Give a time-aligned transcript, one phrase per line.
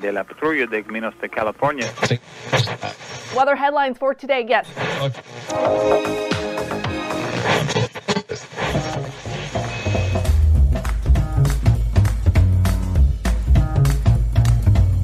[0.00, 1.86] De la patrulla de Caminos de California.
[3.36, 4.44] Weather headlines for today.
[4.48, 4.66] Yes.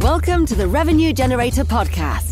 [0.00, 2.31] Welcome to the Revenue Generator Podcast,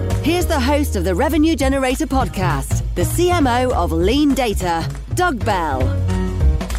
[0.23, 5.79] Here's the host of the Revenue Generator podcast, the CMO of Lean Data, Doug Bell.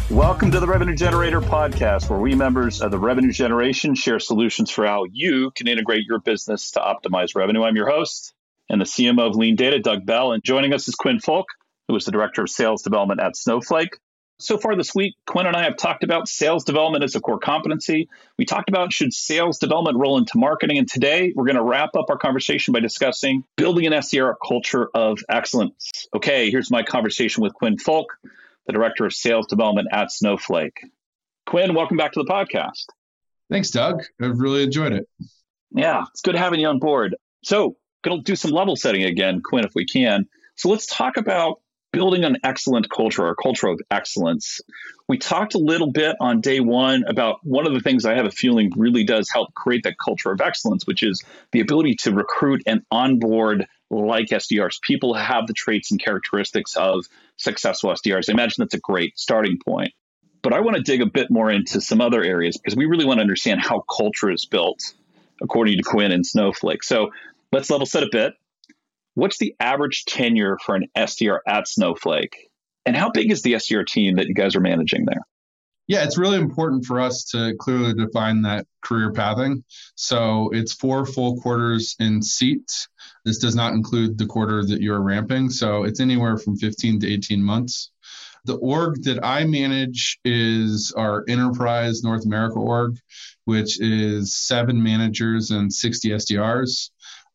[0.09, 4.71] Welcome to the Revenue Generator podcast, where we members of the Revenue Generation share solutions
[4.71, 7.63] for how you can integrate your business to optimize revenue.
[7.63, 8.33] I'm your host
[8.69, 11.47] and the CMO of Lean Data, Doug Bell, and joining us is Quinn Fulk,
[11.89, 13.97] who is the Director of Sales Development at Snowflake.
[14.39, 17.39] So far this week, Quinn and I have talked about sales development as a core
[17.39, 18.09] competency.
[18.37, 20.79] We talked about should sales development roll into marketing.
[20.79, 24.89] And today we're going to wrap up our conversation by discussing building an SDR culture
[24.93, 26.07] of excellence.
[26.15, 28.17] Okay, here's my conversation with Quinn Fulk,
[28.65, 30.79] the Director of Sales Development at Snowflake.
[31.45, 32.87] Quinn, welcome back to the podcast.
[33.49, 34.03] Thanks, Doug.
[34.19, 35.07] I've really enjoyed it.
[35.71, 37.15] Yeah, it's good having you on board.
[37.43, 40.27] So, going to do some level setting again, Quinn, if we can.
[40.55, 41.59] So, let's talk about
[41.93, 44.59] building an excellent culture, a culture of excellence.
[45.07, 48.25] We talked a little bit on day one about one of the things I have
[48.25, 52.11] a feeling really does help create that culture of excellence, which is the ability to
[52.11, 57.05] recruit and onboard like SDRs, people have the traits and characteristics of
[57.37, 58.29] successful SDRs.
[58.29, 59.93] I imagine that's a great starting point.
[60.41, 63.05] But I want to dig a bit more into some other areas because we really
[63.05, 64.93] want to understand how culture is built,
[65.41, 66.83] according to Quinn and Snowflake.
[66.83, 67.11] So
[67.51, 68.33] let's level set a bit.
[69.15, 72.49] What's the average tenure for an SDR at Snowflake?
[72.85, 75.21] And how big is the SDR team that you guys are managing there?
[75.87, 79.63] Yeah, it's really important for us to clearly define that career pathing.
[79.95, 82.87] So it's four full quarters in seat.
[83.25, 85.49] This does not include the quarter that you're ramping.
[85.49, 87.91] So it's anywhere from 15 to 18 months.
[88.45, 92.97] The org that I manage is our enterprise North America org,
[93.45, 96.89] which is seven managers and 60 SDRs.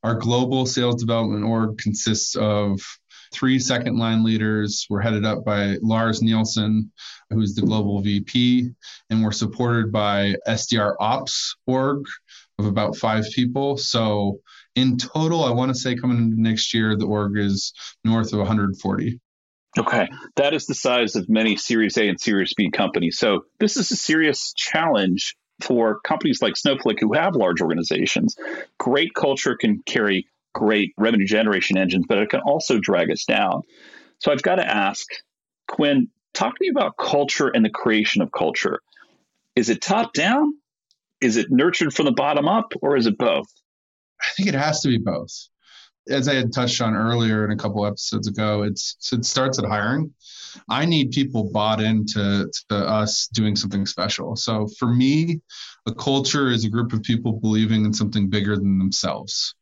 [0.08, 2.80] Our global sales development org consists of
[3.30, 4.86] three second line leaders.
[4.88, 6.91] We're headed up by Lars Nielsen,
[7.28, 8.70] who's the global VP,
[9.10, 12.06] and we're supported by SDR Ops org
[12.58, 13.76] of about five people.
[13.76, 14.41] So
[14.74, 18.38] in total, I want to say coming into next year, the org is north of
[18.38, 19.20] 140.
[19.78, 23.19] Okay, that is the size of many Series A and Series B companies.
[23.19, 28.36] So this is a serious challenge for companies like Snowflake who have large organizations.
[28.78, 33.62] Great culture can carry great revenue generation engines, but it can also drag us down.
[34.19, 35.06] So I've got to ask,
[35.69, 38.80] Quinn, talk to me about culture and the creation of culture.
[39.56, 40.54] Is it top down?
[41.20, 43.46] Is it nurtured from the bottom up, or is it both?
[44.20, 45.48] I think it has to be both
[46.08, 49.64] as I had touched on earlier in a couple episodes ago, it's it starts at
[49.64, 50.12] hiring.
[50.69, 54.36] I need people bought into to us doing something special.
[54.36, 55.41] So for me,
[55.86, 59.54] a culture is a group of people believing in something bigger than themselves.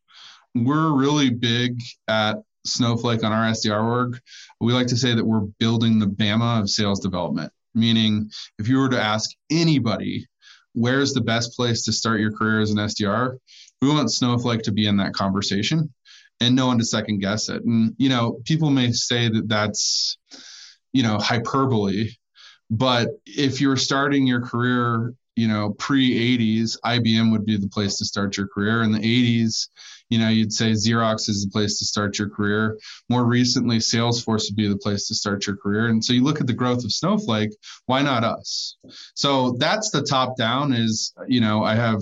[0.54, 4.20] We're really big at Snowflake on our SDR org.
[4.60, 8.78] We like to say that we're building the Bama of sales development, meaning if you
[8.78, 10.26] were to ask anybody,
[10.72, 13.36] where's the best place to start your career as an SDR?
[13.82, 15.92] We want Snowflake to be in that conversation
[16.40, 17.64] and no one to second guess it.
[17.64, 20.18] And, you know, people may say that that's,
[20.92, 22.10] you know, hyperbole,
[22.70, 27.98] but if you're starting your career, you know, pre 80s, IBM would be the place
[27.98, 28.82] to start your career.
[28.82, 29.68] In the 80s,
[30.08, 32.78] you know, you'd say Xerox is the place to start your career.
[33.08, 35.88] More recently, Salesforce would be the place to start your career.
[35.88, 37.50] And so you look at the growth of Snowflake,
[37.86, 38.76] why not us?
[39.14, 42.00] So that's the top down is, you know, I have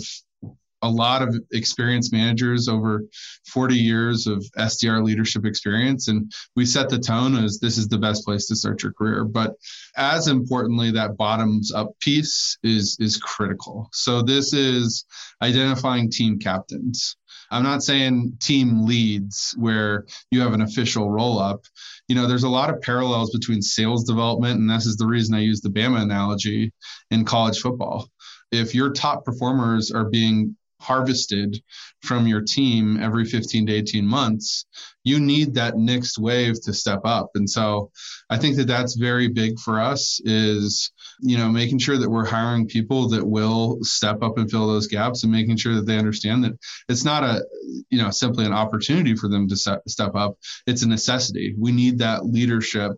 [0.85, 3.05] a lot of experienced managers over
[3.47, 6.09] 40 years of SDR leadership experience.
[6.09, 9.25] And we set the tone as this is the best place to start your career.
[9.25, 9.55] But
[9.97, 13.89] as importantly, that bottoms up piece is, is critical.
[13.93, 15.07] So this is
[15.43, 17.17] identifying team captains.
[17.51, 21.65] I'm not saying team leads where you have an official roll up.
[22.09, 25.35] You know, there's a lot of parallels between sales development, and this is the reason
[25.35, 26.73] I use the Bama analogy
[27.11, 28.11] in college football.
[28.51, 31.63] If your top performers are being harvested
[32.03, 34.67] from your team every 15 to 18 months,
[35.03, 37.31] you need that next wave to step up.
[37.35, 37.91] And so
[38.31, 42.27] I think that that's very big for us is, you know, making sure that we're
[42.27, 45.99] hiring people that will step up and fill those gaps and making sure that they
[45.99, 46.59] understand that
[46.89, 47.45] it's not a,
[47.91, 50.39] you know, simply an opportunity for them to step up.
[50.67, 51.55] It's a necessity.
[51.59, 52.93] We need that leadership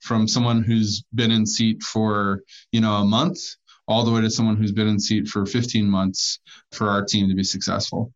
[0.00, 2.42] from someone who's been in seat for,
[2.72, 3.38] you know, a month
[3.88, 6.38] all the way to someone who's been in seat for 15 months
[6.70, 8.12] for our team to be successful.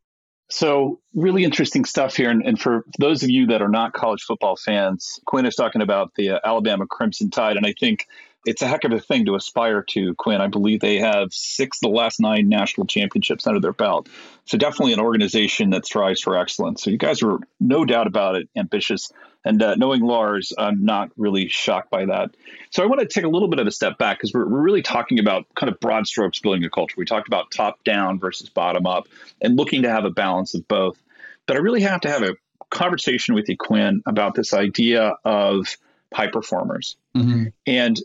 [0.49, 2.31] So, really interesting stuff here.
[2.31, 5.83] And, and, for those of you that are not college football fans, Quinn is talking
[5.83, 7.57] about the uh, Alabama Crimson Tide.
[7.57, 8.07] And I think
[8.47, 10.41] it's a heck of a thing to aspire to, Quinn.
[10.41, 14.09] I believe they have six of the last nine national championships under their belt.
[14.47, 16.83] So, definitely an organization that strives for excellence.
[16.83, 19.11] So, you guys are no doubt about it ambitious.
[19.47, 22.31] And uh, knowing Lars, I'm not really shocked by that.
[22.71, 24.61] So I want to take a little bit of a step back because we're, we're
[24.61, 26.97] really talking about kind of broad strokes building a culture.
[26.99, 29.07] We talked about top down versus bottom up
[29.41, 31.01] and looking to have a balance of both.
[31.47, 32.35] But I really have to have a
[32.71, 35.77] conversation with you, Quinn, about this idea of
[36.13, 36.97] high performers.
[37.17, 37.45] Mm-hmm.
[37.69, 37.97] And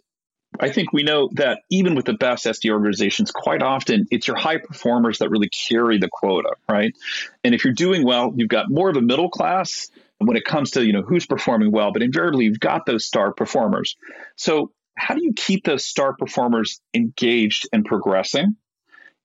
[0.59, 4.37] I think we know that even with the best SD organizations, quite often it's your
[4.37, 6.93] high performers that really carry the quota, right?
[7.43, 10.71] And if you're doing well, you've got more of a middle class when it comes
[10.71, 13.95] to you know who's performing well, but invariably you've got those star performers.
[14.35, 18.55] So how do you keep those star performers engaged and progressing?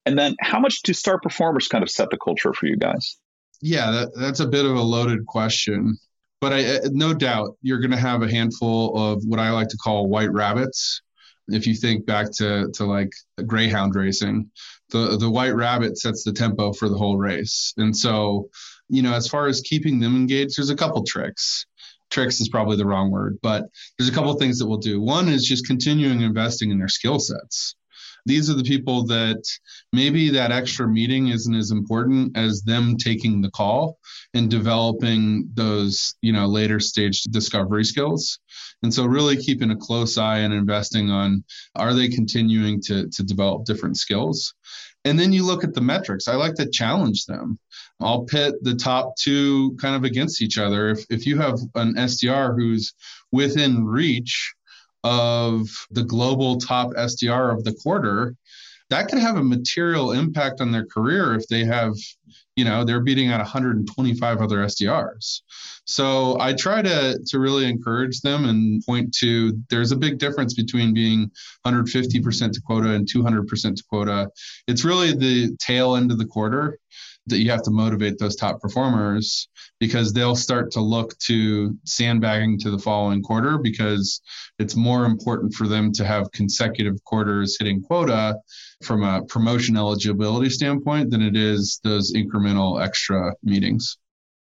[0.06, 3.18] And then how much do star performers kind of set the culture for you guys?
[3.60, 5.98] Yeah, that, that's a bit of a loaded question.
[6.40, 9.76] But I, no doubt you're going to have a handful of what I like to
[9.76, 11.02] call white rabbits.
[11.48, 13.10] If you think back to, to like
[13.46, 14.50] greyhound racing,
[14.90, 17.72] the, the white rabbit sets the tempo for the whole race.
[17.76, 18.50] And so
[18.88, 21.66] you know, as far as keeping them engaged, there's a couple tricks.
[22.10, 23.64] Tricks is probably the wrong word, but
[23.98, 25.00] there's a couple things that we'll do.
[25.00, 27.74] One is just continuing investing in their skill sets.
[28.26, 29.42] These are the people that
[29.92, 33.98] maybe that extra meeting isn't as important as them taking the call
[34.34, 38.40] and developing those, you know, later stage discovery skills.
[38.82, 41.44] And so really keeping a close eye and investing on
[41.76, 44.54] are they continuing to, to develop different skills?
[45.04, 46.26] And then you look at the metrics.
[46.26, 47.60] I like to challenge them.
[48.00, 50.90] I'll pit the top two kind of against each other.
[50.90, 52.92] If, if you have an SDR who's
[53.30, 54.52] within reach
[55.06, 58.34] of the global top SDR of the quarter,
[58.90, 61.94] that could have a material impact on their career if they have,
[62.54, 65.40] you know, they're beating out 125 other SDRs.
[65.84, 70.54] So I try to to really encourage them and point to there's a big difference
[70.54, 71.30] between being
[71.66, 74.30] 150% to quota and 200% to quota.
[74.66, 76.78] It's really the tail end of the quarter
[77.26, 79.48] that you have to motivate those top performers
[79.80, 84.20] because they'll start to look to sandbagging to the following quarter because
[84.58, 88.36] it's more important for them to have consecutive quarters hitting quota
[88.82, 93.98] from a promotion eligibility standpoint than it is those incremental extra meetings.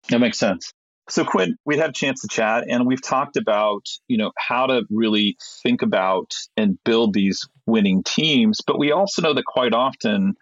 [0.08, 0.72] That makes sense.
[1.08, 4.66] So Quinn, we've had a chance to chat and we've talked about, you know, how
[4.66, 9.74] to really think about and build these winning teams, but we also know that quite
[9.74, 10.36] often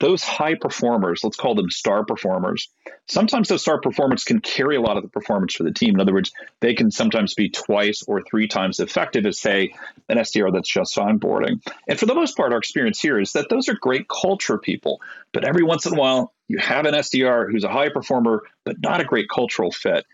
[0.00, 2.68] those high performers, let's call them star performers,
[3.06, 5.94] sometimes those star performers can carry a lot of the performance for the team.
[5.94, 9.74] In other words, they can sometimes be twice or three times effective as, say,
[10.08, 11.62] an SDR that's just onboarding.
[11.88, 15.00] And for the most part, our experience here is that those are great culture people.
[15.32, 18.76] But every once in a while, you have an SDR who's a high performer, but
[18.80, 20.04] not a great cultural fit.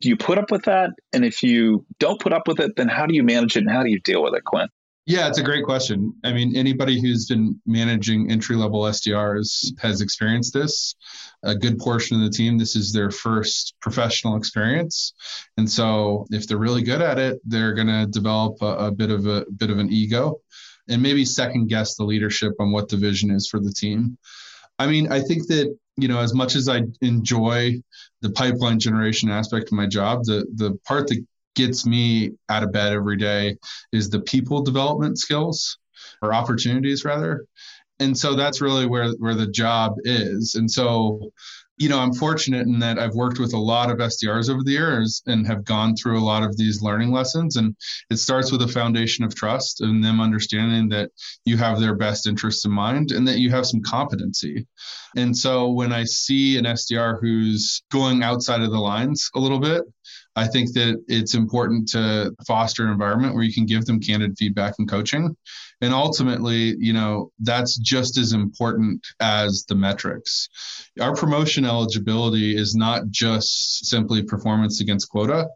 [0.00, 0.90] Do you put up with that?
[1.12, 3.70] And if you don't put up with it, then how do you manage it and
[3.70, 4.68] how do you deal with it, Quinn?
[5.08, 6.12] Yeah, it's a great question.
[6.22, 10.96] I mean, anybody who's been managing entry level SDRs has experienced this.
[11.42, 15.14] A good portion of the team, this is their first professional experience,
[15.56, 19.10] and so if they're really good at it, they're going to develop a, a bit
[19.10, 20.42] of a bit of an ego,
[20.90, 24.18] and maybe second guess the leadership on what the vision is for the team.
[24.78, 27.80] I mean, I think that you know, as much as I enjoy
[28.20, 31.24] the pipeline generation aspect of my job, the the part that
[31.58, 33.56] gets me out of bed every day
[33.92, 35.76] is the people development skills
[36.22, 37.44] or opportunities rather.
[37.98, 40.54] And so that's really where where the job is.
[40.54, 41.32] And so
[41.80, 44.72] you know i'm fortunate in that i've worked with a lot of sdrs over the
[44.72, 47.56] years and have gone through a lot of these learning lessons.
[47.56, 47.76] And
[48.10, 51.10] it starts with a foundation of trust and them understanding that
[51.44, 54.66] you have their best interests in mind and that you have some competency.
[55.16, 59.60] And so when i see an sdr who's going outside of the lines a little
[59.60, 59.82] bit
[60.38, 64.38] I think that it's important to foster an environment where you can give them candid
[64.38, 65.36] feedback and coaching.
[65.80, 70.48] And ultimately, you know, that's just as important as the metrics.
[71.00, 75.48] Our promotion eligibility is not just simply performance against quota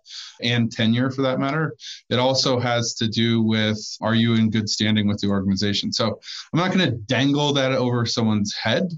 [0.42, 1.74] and tenure for that matter.
[2.10, 5.92] It also has to do with are you in good standing with the organization?
[5.92, 6.18] So
[6.52, 8.88] I'm not going to dangle that over someone's head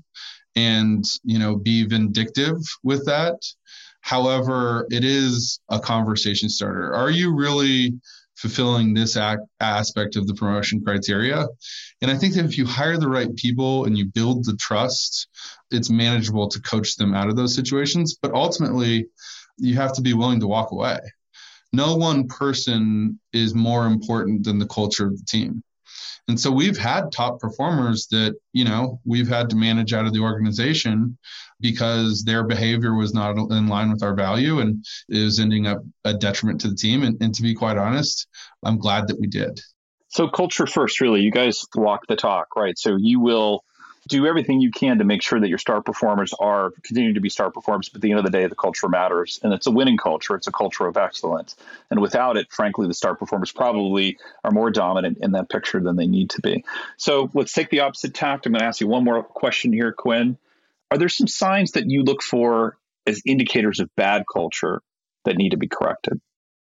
[0.56, 3.36] and, you know, be vindictive with that.
[4.04, 6.94] However, it is a conversation starter.
[6.94, 7.98] Are you really
[8.36, 11.46] fulfilling this act, aspect of the promotion criteria?
[12.02, 15.26] And I think that if you hire the right people and you build the trust,
[15.70, 18.18] it's manageable to coach them out of those situations.
[18.20, 19.06] But ultimately,
[19.56, 20.98] you have to be willing to walk away.
[21.72, 25.64] No one person is more important than the culture of the team.
[26.28, 30.12] And so we've had top performers that, you know, we've had to manage out of
[30.12, 31.18] the organization
[31.60, 36.14] because their behavior was not in line with our value and is ending up a
[36.14, 37.02] detriment to the team.
[37.02, 38.26] And, and to be quite honest,
[38.62, 39.60] I'm glad that we did.
[40.08, 41.22] So culture first, really.
[41.22, 42.78] You guys walk the talk, right?
[42.78, 43.64] So you will
[44.08, 47.28] do everything you can to make sure that your star performers are continuing to be
[47.28, 47.88] star performers.
[47.88, 50.34] But at the end of the day, the culture matters, and it's a winning culture.
[50.34, 51.56] It's a culture of excellence,
[51.90, 55.96] and without it, frankly, the star performers probably are more dominant in that picture than
[55.96, 56.64] they need to be.
[56.96, 58.46] So let's take the opposite tact.
[58.46, 60.38] I'm going to ask you one more question here, Quinn.
[60.90, 64.80] Are there some signs that you look for as indicators of bad culture
[65.24, 66.20] that need to be corrected?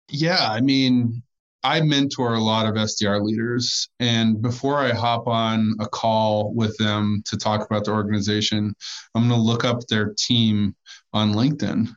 [0.08, 1.22] Yeah, I mean,
[1.64, 6.76] I mentor a lot of SDR leaders, and before I hop on a call with
[6.78, 8.74] them to talk about the organization,
[9.14, 10.74] I'm going to look up their team
[11.12, 11.88] on LinkedIn.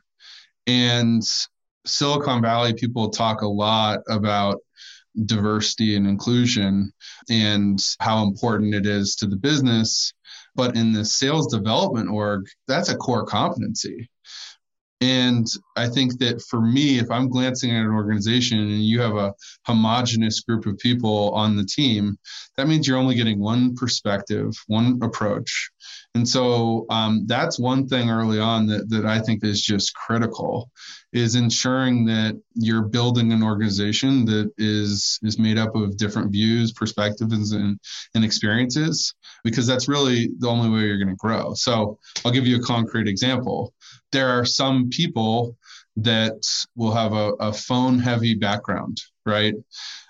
[0.68, 1.22] And
[1.84, 4.58] Silicon Valley people talk a lot about
[5.24, 6.92] diversity and inclusion
[7.30, 10.12] and how important it is to the business.
[10.54, 14.08] But in the sales development org, that's a core competency.
[15.06, 15.46] And
[15.76, 19.34] I think that for me, if I'm glancing at an organization and you have a
[19.64, 22.18] homogenous group of people on the team,
[22.56, 25.70] that means you're only getting one perspective, one approach.
[26.16, 30.72] And so um, that's one thing early on that, that I think is just critical
[31.12, 36.72] is ensuring that you're building an organization that is is made up of different views,
[36.72, 37.78] perspectives, and,
[38.14, 41.54] and experiences, because that's really the only way you're going to grow.
[41.54, 43.72] So I'll give you a concrete example
[44.12, 45.56] there are some people
[45.96, 46.42] that
[46.74, 49.54] will have a, a phone heavy background, right?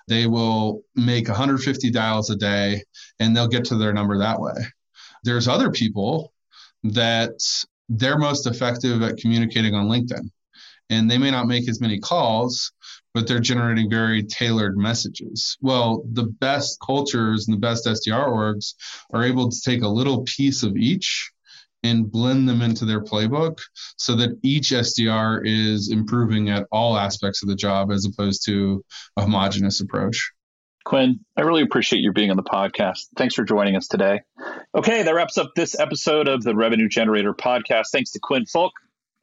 [0.07, 2.83] They will make 150 dials a day
[3.19, 4.53] and they'll get to their number that way.
[5.23, 6.33] There's other people
[6.83, 7.31] that
[7.89, 10.29] they're most effective at communicating on LinkedIn.
[10.89, 12.71] And they may not make as many calls,
[13.13, 15.57] but they're generating very tailored messages.
[15.59, 18.73] Well, the best cultures and the best SDR orgs
[19.11, 21.31] are able to take a little piece of each
[21.83, 23.59] and blend them into their playbook
[23.97, 28.83] so that each SDR is improving at all aspects of the job as opposed to
[29.15, 30.31] a homogenous approach.
[30.85, 33.07] Quinn, I really appreciate you being on the podcast.
[33.17, 34.21] Thanks for joining us today.
[34.73, 37.87] Okay, that wraps up this episode of the Revenue Generator podcast.
[37.91, 38.71] Thanks to Quinn Fulk,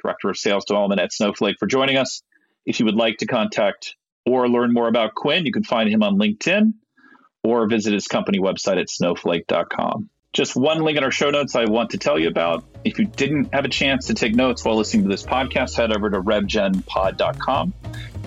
[0.02, 2.23] Director of Sales Development at Snowflake, for joining us.
[2.66, 3.96] If you would like to contact
[4.26, 6.75] or learn more about Quinn, you can find him on LinkedIn
[7.42, 10.11] or visit his company website at snowflake.com.
[10.35, 12.64] Just one link in our show notes I want to tell you about.
[12.83, 15.97] If you didn't have a chance to take notes while listening to this podcast, head
[15.97, 17.73] over to revgenpod.com,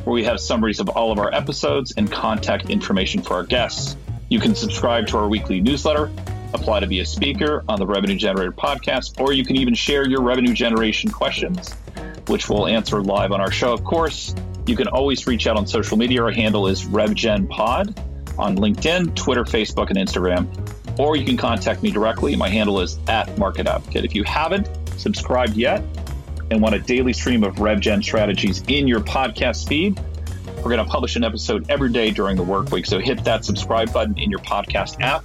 [0.06, 3.98] where we have summaries of all of our episodes and contact information for our guests.
[4.30, 6.10] You can subscribe to our weekly newsletter,
[6.54, 10.08] apply to be a speaker on the Revenue Generator podcast, or you can even share
[10.08, 11.74] your revenue generation questions,
[12.28, 14.34] which we'll answer live on our show, of course.
[14.66, 16.24] You can always reach out on social media.
[16.24, 20.48] Our handle is RevGenPod on LinkedIn, Twitter, Facebook, and Instagram
[20.98, 22.36] or you can contact me directly.
[22.36, 24.06] My handle is at Market Advocate.
[24.06, 25.84] If you haven't subscribed yet
[26.50, 30.00] and want a daily stream of RevGen strategies in your podcast feed,
[30.58, 32.86] we're going to publish an episode every day during the work week.
[32.86, 35.24] So hit that subscribe button in your podcast app,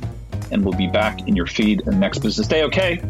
[0.51, 2.65] and we'll be back in your feed the next business day.
[2.65, 3.03] Okay,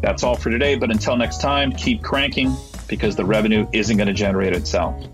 [0.00, 0.76] that's all for today.
[0.76, 2.54] But until next time, keep cranking
[2.86, 5.04] because the revenue isn't going to generate itself.